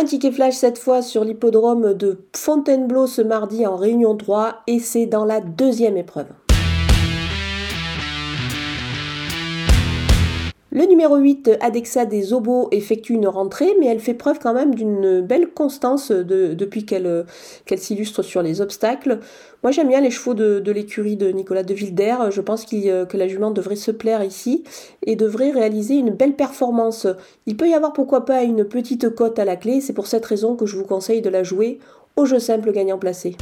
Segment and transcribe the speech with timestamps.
[0.00, 4.78] Un ticket flash cette fois sur l'hippodrome de Fontainebleau ce mardi en Réunion 3 et
[4.78, 6.28] c'est dans la deuxième épreuve.
[10.72, 14.72] Le numéro 8, Adexa des Obos, effectue une rentrée, mais elle fait preuve quand même
[14.72, 17.26] d'une belle constance depuis qu'elle
[17.76, 19.18] s'illustre sur les obstacles.
[19.64, 23.26] Moi j'aime bien les chevaux de, l'écurie de Nicolas de Wilder, je pense que la
[23.26, 24.62] jument devrait se plaire ici
[25.04, 27.08] et devrait réaliser une belle performance.
[27.46, 30.24] Il peut y avoir pourquoi pas une petite cote à la clé, c'est pour cette
[30.24, 31.80] raison que je vous conseille de la jouer
[32.14, 33.36] au jeu simple gagnant placé.